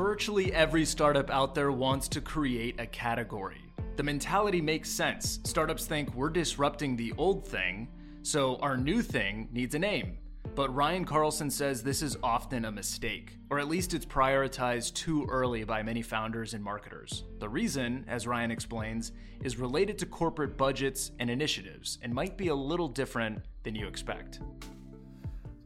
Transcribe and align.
Virtually 0.00 0.50
every 0.54 0.86
startup 0.86 1.28
out 1.28 1.54
there 1.54 1.70
wants 1.70 2.08
to 2.08 2.22
create 2.22 2.80
a 2.80 2.86
category. 2.86 3.60
The 3.96 4.02
mentality 4.02 4.62
makes 4.62 4.88
sense. 4.88 5.40
Startups 5.44 5.84
think 5.84 6.14
we're 6.14 6.30
disrupting 6.30 6.96
the 6.96 7.12
old 7.18 7.46
thing, 7.46 7.86
so 8.22 8.56
our 8.62 8.78
new 8.78 9.02
thing 9.02 9.50
needs 9.52 9.74
a 9.74 9.78
name. 9.78 10.16
But 10.54 10.74
Ryan 10.74 11.04
Carlson 11.04 11.50
says 11.50 11.82
this 11.82 12.00
is 12.00 12.16
often 12.22 12.64
a 12.64 12.72
mistake, 12.72 13.36
or 13.50 13.58
at 13.58 13.68
least 13.68 13.92
it's 13.92 14.06
prioritized 14.06 14.94
too 14.94 15.26
early 15.28 15.64
by 15.64 15.82
many 15.82 16.00
founders 16.00 16.54
and 16.54 16.64
marketers. 16.64 17.24
The 17.38 17.50
reason, 17.50 18.06
as 18.08 18.26
Ryan 18.26 18.50
explains, 18.50 19.12
is 19.44 19.58
related 19.58 19.98
to 19.98 20.06
corporate 20.06 20.56
budgets 20.56 21.10
and 21.18 21.28
initiatives 21.28 21.98
and 22.00 22.14
might 22.14 22.38
be 22.38 22.48
a 22.48 22.54
little 22.54 22.88
different 22.88 23.42
than 23.64 23.74
you 23.74 23.86
expect. 23.86 24.40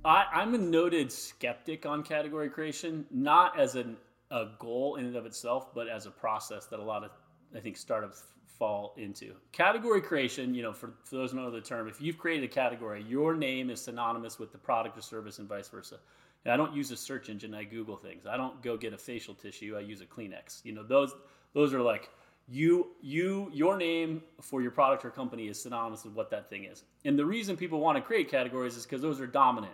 I, 0.04 0.26
am 0.42 0.54
a 0.54 0.58
noted 0.58 1.12
skeptic 1.12 1.86
on 1.86 2.02
category 2.02 2.50
creation, 2.50 3.06
not 3.12 3.58
as 3.58 3.76
an, 3.76 3.96
a 4.30 4.46
goal 4.58 4.96
in 4.96 5.04
and 5.04 5.16
of 5.16 5.26
itself, 5.26 5.74
but 5.74 5.88
as 5.88 6.06
a 6.06 6.10
process 6.10 6.66
that 6.66 6.80
a 6.80 6.82
lot 6.82 7.04
of, 7.04 7.10
I 7.54 7.60
think, 7.60 7.76
startups 7.76 8.24
fall 8.58 8.94
into. 8.96 9.34
Category 9.52 10.00
creation, 10.00 10.54
you 10.54 10.62
know, 10.62 10.72
for, 10.72 10.94
for 11.04 11.16
those 11.16 11.32
who 11.32 11.38
know 11.38 11.50
the 11.50 11.60
term, 11.60 11.88
if 11.88 12.00
you've 12.00 12.18
created 12.18 12.44
a 12.44 12.52
category, 12.52 13.04
your 13.08 13.34
name 13.34 13.70
is 13.70 13.80
synonymous 13.80 14.38
with 14.38 14.52
the 14.52 14.58
product 14.58 14.96
or 14.96 15.02
service 15.02 15.38
and 15.38 15.48
vice 15.48 15.68
versa. 15.68 15.98
And 16.44 16.52
I 16.52 16.56
don't 16.56 16.74
use 16.74 16.90
a 16.90 16.96
search 16.96 17.28
engine, 17.28 17.54
I 17.54 17.64
Google 17.64 17.96
things. 17.96 18.26
I 18.26 18.36
don't 18.36 18.62
go 18.62 18.76
get 18.76 18.92
a 18.92 18.98
facial 18.98 19.34
tissue, 19.34 19.76
I 19.76 19.80
use 19.80 20.00
a 20.00 20.06
Kleenex. 20.06 20.64
You 20.64 20.72
know, 20.72 20.82
those 20.82 21.14
those 21.54 21.72
are 21.72 21.80
like 21.80 22.10
you 22.48 22.88
you 23.00 23.50
your 23.52 23.76
name 23.76 24.22
for 24.42 24.60
your 24.60 24.70
product 24.70 25.04
or 25.04 25.10
company 25.10 25.48
is 25.48 25.60
synonymous 25.60 26.04
with 26.04 26.14
what 26.14 26.30
that 26.30 26.50
thing 26.50 26.64
is. 26.64 26.84
And 27.04 27.18
the 27.18 27.24
reason 27.24 27.56
people 27.56 27.80
want 27.80 27.96
to 27.96 28.02
create 28.02 28.30
categories 28.30 28.76
is 28.76 28.84
because 28.84 29.00
those 29.00 29.20
are 29.20 29.26
dominant. 29.26 29.72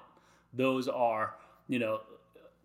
Those 0.53 0.89
are, 0.89 1.35
you 1.69 1.79
know, 1.79 2.01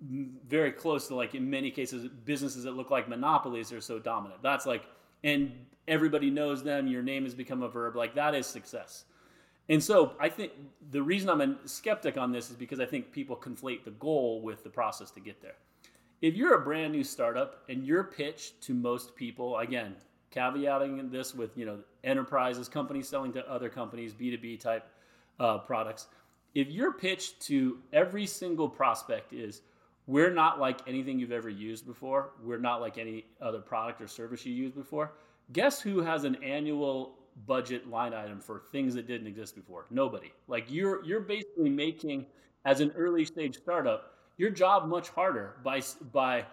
very 0.02 0.72
close 0.72 1.08
to 1.08 1.16
like 1.16 1.36
in 1.36 1.50
many 1.50 1.72
cases 1.72 2.08
businesses 2.26 2.64
that 2.64 2.72
look 2.72 2.92
like 2.92 3.08
monopolies 3.08 3.72
are 3.72 3.82
so 3.82 4.00
dominant. 4.00 4.42
That's 4.44 4.66
like 4.66 4.84
and 5.24 5.52
everybody 5.88 6.30
knows 6.30 6.64
them, 6.64 6.88
your 6.88 7.02
name 7.02 7.24
has 7.24 7.34
become 7.34 7.64
a 7.64 7.70
verb, 7.70 7.96
like 7.96 8.16
that 8.16 8.36
is 8.36 8.46
success. 8.46 9.06
And 9.68 9.84
so 9.84 10.14
I 10.20 10.30
think 10.30 10.52
the 10.92 11.02
reason 11.02 11.30
I'm 11.30 11.42
a 11.42 11.68
skeptic 11.68 12.18
on 12.18 12.32
this 12.32 12.52
is 12.52 12.56
because 12.56 12.80
I 12.80 12.86
think 12.86 13.12
people 13.12 13.36
conflate 13.36 13.84
the 13.84 13.92
goal 13.92 14.42
with 14.42 14.64
the 14.64 14.70
process 14.70 15.10
to 15.12 15.20
get 15.20 15.42
there. 15.42 15.56
If 16.22 16.36
you're 16.36 16.56
a 16.56 16.62
brand 16.64 16.94
new 16.94 17.04
startup 17.04 17.64
and 17.68 17.86
your 17.86 18.04
pitch 18.04 18.60
to 18.62 18.74
most 18.74 19.16
people, 19.16 19.58
again, 19.58 19.96
caveating 20.36 21.12
this 21.12 21.34
with 21.34 21.58
you 21.58 21.66
know 21.66 21.80
enterprises, 22.04 22.70
companies 22.70 23.08
selling 23.08 23.34
to 23.34 23.52
other 23.52 23.70
companies, 23.70 24.14
B2B 24.14 24.60
type 24.60 24.88
uh, 25.40 25.60
products, 25.60 26.08
if 26.54 26.70
your 26.70 26.94
pitch 26.94 27.38
to 27.40 27.80
every 27.92 28.26
single 28.26 28.70
prospect 28.70 29.34
is 29.34 29.62
we're 30.08 30.32
not 30.32 30.60
like 30.60 30.80
anything 30.88 31.20
you've 31.20 31.32
ever 31.32 31.50
used 31.50 31.86
before, 31.86 32.32
we're 32.44 32.60
not 32.60 32.82
like 32.82 32.98
any 32.98 33.26
other 33.42 33.60
product 33.60 34.02
or 34.02 34.08
service 34.08 34.46
you 34.46 34.54
used 34.54 34.76
before, 34.76 35.14
guess 35.54 35.82
who 35.82 36.02
has 36.02 36.24
an 36.24 36.36
annual 36.44 37.16
budget 37.48 37.90
line 37.90 38.14
item 38.14 38.40
for 38.40 38.62
things 38.72 38.94
that 38.94 39.08
didn't 39.08 39.28
exist 39.28 39.56
before? 39.56 39.86
Nobody. 39.90 40.32
Like 40.48 40.66
you're 40.70 41.04
you're 41.04 41.22
basically 41.22 41.70
making 41.70 42.26
as 42.66 42.82
an 42.82 42.92
early 42.96 43.26
stage 43.26 43.58
startup 43.58 44.14
your 44.38 44.50
job 44.50 44.88
much 44.88 45.10
harder 45.10 45.56
by 45.64 45.82
by 46.12 46.46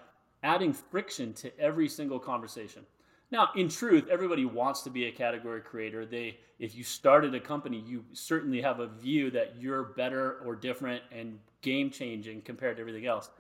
adding 0.43 0.73
friction 0.73 1.33
to 1.35 1.59
every 1.59 1.89
single 1.89 2.19
conversation. 2.19 2.85
Now, 3.33 3.49
in 3.57 3.71
truth, 3.71 4.09
everybody 4.11 4.45
wants 4.45 4.83
to 4.83 4.91
be 4.91 5.07
a 5.07 5.11
category 5.11 5.63
creator. 5.63 6.05
They 6.05 6.37
if 6.59 6.77
you 6.77 6.85
started 6.85 7.35
a 7.35 7.41
company, 7.41 7.83
you 7.85 8.05
certainly 8.13 8.61
have 8.61 8.79
a 8.79 8.87
view 8.87 9.31
that 9.31 9.55
you're 9.59 9.83
better 9.83 10.35
or 10.45 10.55
different 10.55 11.03
and 11.11 11.39
game 11.63 11.91
changing 11.91 12.43
compared 12.43 12.77
to 12.77 12.83
everything 12.83 13.07
else. 13.07 13.31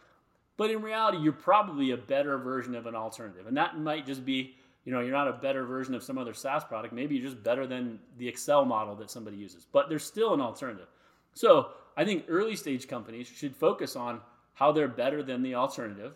But 0.56 0.70
in 0.70 0.82
reality, 0.82 1.18
you're 1.18 1.32
probably 1.32 1.92
a 1.92 1.96
better 1.96 2.38
version 2.38 2.74
of 2.74 2.86
an 2.86 2.96
alternative. 2.96 3.46
And 3.46 3.56
that 3.56 3.78
might 3.78 4.06
just 4.06 4.24
be 4.24 4.56
you 4.84 4.92
know 4.92 5.00
you're 5.00 5.12
not 5.12 5.28
a 5.28 5.34
better 5.34 5.64
version 5.64 5.94
of 5.94 6.02
some 6.02 6.16
other 6.16 6.32
SaaS 6.32 6.64
product. 6.64 6.94
Maybe 6.94 7.14
you're 7.14 7.30
just 7.30 7.42
better 7.42 7.66
than 7.66 7.98
the 8.16 8.26
Excel 8.26 8.64
model 8.64 8.96
that 8.96 9.10
somebody 9.10 9.36
uses, 9.36 9.66
but 9.70 9.90
there's 9.90 10.04
still 10.04 10.32
an 10.32 10.40
alternative. 10.40 10.88
So 11.34 11.68
I 11.98 12.04
think 12.06 12.24
early 12.28 12.56
stage 12.56 12.88
companies 12.88 13.28
should 13.28 13.54
focus 13.54 13.94
on 13.94 14.20
how 14.54 14.72
they're 14.72 14.88
better 14.88 15.22
than 15.22 15.42
the 15.42 15.54
alternative. 15.54 16.14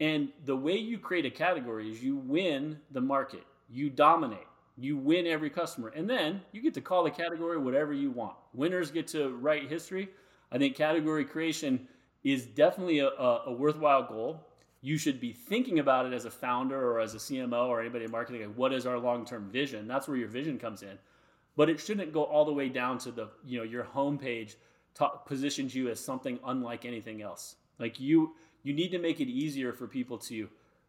And 0.00 0.28
the 0.44 0.56
way 0.56 0.76
you 0.76 0.98
create 0.98 1.26
a 1.26 1.30
category 1.30 1.90
is 1.90 2.02
you 2.02 2.16
win 2.16 2.78
the 2.92 3.00
market, 3.00 3.44
you 3.68 3.90
dominate, 3.90 4.46
you 4.76 4.96
win 4.96 5.26
every 5.26 5.50
customer, 5.50 5.88
and 5.88 6.08
then 6.08 6.40
you 6.52 6.62
get 6.62 6.74
to 6.74 6.80
call 6.80 7.02
the 7.02 7.10
category 7.10 7.58
whatever 7.58 7.92
you 7.92 8.10
want. 8.10 8.36
Winners 8.54 8.90
get 8.90 9.08
to 9.08 9.30
write 9.36 9.68
history. 9.68 10.08
I 10.52 10.58
think 10.58 10.76
category 10.76 11.24
creation 11.24 11.88
is 12.22 12.46
definitely 12.46 13.00
a, 13.00 13.08
a, 13.08 13.42
a 13.46 13.52
worthwhile 13.52 14.04
goal 14.04 14.48
you 14.80 14.96
should 14.96 15.20
be 15.20 15.32
thinking 15.32 15.80
about 15.80 16.06
it 16.06 16.12
as 16.12 16.24
a 16.24 16.30
founder 16.30 16.80
or 16.80 17.00
as 17.00 17.14
a 17.14 17.18
CMO 17.18 17.66
or 17.66 17.80
anybody 17.80 18.04
in 18.04 18.10
marketing. 18.10 18.42
Like, 18.42 18.54
what 18.54 18.72
is 18.72 18.86
our 18.86 18.98
long 18.98 19.24
term 19.24 19.50
vision? 19.50 19.88
That's 19.88 20.06
where 20.06 20.16
your 20.16 20.28
vision 20.28 20.58
comes 20.58 20.82
in. 20.82 20.98
But 21.56 21.68
it 21.68 21.80
shouldn't 21.80 22.12
go 22.12 22.22
all 22.22 22.44
the 22.44 22.52
way 22.52 22.68
down 22.68 22.98
to 22.98 23.10
the 23.10 23.28
you 23.44 23.58
know 23.58 23.64
your 23.64 23.84
homepage 23.84 24.54
positions 25.26 25.74
you 25.74 25.88
as 25.88 26.00
something 26.00 26.38
unlike 26.44 26.84
anything 26.84 27.22
else. 27.22 27.56
Like 27.78 27.98
you 27.98 28.34
you 28.62 28.72
need 28.72 28.90
to 28.90 28.98
make 28.98 29.20
it 29.20 29.28
easier 29.28 29.72
for 29.72 29.86
people 29.86 30.18
to 30.18 30.48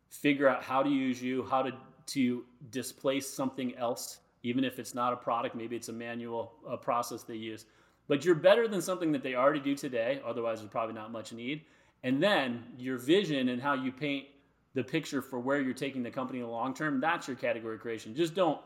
figure 0.10 0.48
out 0.48 0.64
how 0.64 0.82
to 0.84 0.90
use 0.90 1.22
you, 1.22 1.46
how 1.50 1.62
to 1.64 1.72
to 2.08 2.44
displace 2.72 3.30
something 3.30 3.76
else, 3.76 4.18
even 4.42 4.64
if 4.64 4.80
it's 4.80 4.96
not 4.96 5.14
a 5.14 5.16
product. 5.16 5.56
Maybe 5.56 5.76
it's 5.76 5.90
a 5.90 5.94
manual 5.94 6.54
a 6.68 6.78
process 6.78 7.24
they 7.24 7.36
use. 7.36 7.66
But 8.08 8.26
you're 8.26 8.36
better 8.36 8.68
than 8.68 8.82
something 8.82 9.12
that 9.12 9.22
they 9.22 9.36
already 9.36 9.60
do 9.60 9.76
today. 9.76 10.20
Otherwise, 10.26 10.60
there's 10.60 10.72
probably 10.72 10.96
not 10.96 11.12
much 11.12 11.32
need 11.32 11.62
and 12.04 12.22
then 12.22 12.64
your 12.78 12.98
vision 12.98 13.50
and 13.50 13.62
how 13.62 13.74
you 13.74 13.92
paint 13.92 14.26
the 14.74 14.84
picture 14.84 15.22
for 15.22 15.40
where 15.40 15.60
you're 15.60 15.74
taking 15.74 16.04
the 16.04 16.12
company 16.12 16.40
in 16.40 16.46
the 16.46 16.52
long 16.52 16.74
term, 16.74 17.00
that's 17.00 17.28
your 17.28 17.36
category 17.36 17.78
creation. 17.78 18.16
Just 18.16 18.36
don't 18.36 18.60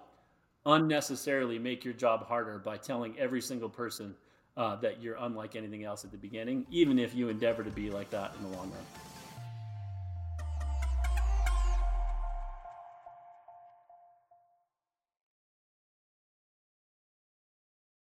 unnecessarily 0.65 1.57
make 1.57 1.83
your 1.83 1.93
job 1.93 2.25
harder 2.25 2.59
by 2.59 2.77
telling 2.77 3.17
every 3.17 3.41
single 3.41 3.69
person 3.69 4.13
uh, 4.55 4.75
that 4.77 5.01
you're 5.01 5.17
unlike 5.19 5.55
anything 5.55 5.83
else 5.83 6.05
at 6.05 6.11
the 6.11 6.17
beginning, 6.17 6.65
even 6.69 6.99
if 6.99 7.15
you 7.15 7.29
endeavor 7.29 7.63
to 7.63 7.71
be 7.71 7.89
like 7.89 8.09
that 8.11 8.33
in 8.37 8.49
the 8.49 8.57
long 8.57 8.69
run. 8.69 9.12